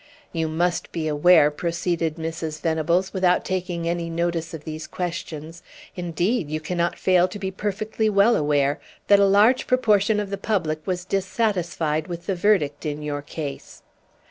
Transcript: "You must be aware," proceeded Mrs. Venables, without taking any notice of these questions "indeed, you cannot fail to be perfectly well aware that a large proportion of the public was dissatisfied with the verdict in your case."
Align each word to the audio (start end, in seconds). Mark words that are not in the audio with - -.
"You 0.33 0.47
must 0.47 0.91
be 0.91 1.07
aware," 1.07 1.51
proceeded 1.51 2.15
Mrs. 2.15 2.59
Venables, 2.59 3.13
without 3.13 3.45
taking 3.45 3.87
any 3.87 4.09
notice 4.09 4.51
of 4.51 4.63
these 4.63 4.87
questions 4.87 5.61
"indeed, 5.95 6.49
you 6.49 6.59
cannot 6.59 6.97
fail 6.97 7.27
to 7.27 7.37
be 7.37 7.51
perfectly 7.51 8.09
well 8.09 8.35
aware 8.35 8.79
that 9.09 9.19
a 9.19 9.25
large 9.25 9.67
proportion 9.67 10.19
of 10.19 10.31
the 10.31 10.39
public 10.39 10.79
was 10.87 11.05
dissatisfied 11.05 12.07
with 12.07 12.25
the 12.25 12.33
verdict 12.33 12.83
in 12.83 13.03
your 13.03 13.21
case." 13.21 13.83